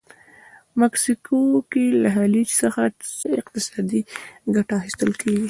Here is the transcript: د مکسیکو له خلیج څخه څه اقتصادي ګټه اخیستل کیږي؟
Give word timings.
د 0.71 0.73
مکسیکو 0.81 1.39
له 2.01 2.09
خلیج 2.17 2.49
څخه 2.61 2.81
څه 3.19 3.29
اقتصادي 3.41 4.01
ګټه 4.55 4.73
اخیستل 4.79 5.11
کیږي؟ 5.21 5.39